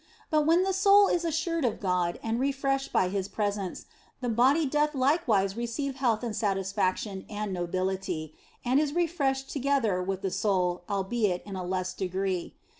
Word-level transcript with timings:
But 0.31 0.47
when 0.47 0.63
the 0.63 0.73
soul 0.73 1.09
is 1.09 1.23
assured 1.23 1.63
of 1.63 1.79
God 1.79 2.19
and 2.23 2.37
is 2.37 2.41
refreshed 2.41 2.91
by 2.91 3.09
His 3.09 3.27
presence, 3.27 3.85
the 4.19 4.29
body 4.29 4.65
doth 4.65 4.95
likewise 4.95 5.55
receive 5.55 5.97
health 5.97 6.23
and 6.23 6.35
satisfaction 6.35 7.23
and 7.29 7.53
nobility, 7.53 8.33
and 8.65 8.79
is 8.79 8.93
refreshed 8.95 9.51
together 9.51 10.01
with 10.01 10.23
the 10.23 10.31
soul, 10.31 10.81
albeit 10.89 11.43
in 11.45 11.55
a 11.55 11.63
less 11.63 11.93
degree. 11.93 12.55